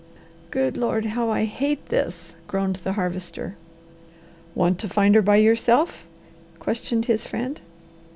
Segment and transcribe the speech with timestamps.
[0.49, 1.05] "Good Lord!
[1.05, 3.55] How I hate this," groaned the Harvester.
[4.55, 6.07] "Want to find her by yourself?"
[6.59, 7.61] questioned his friend.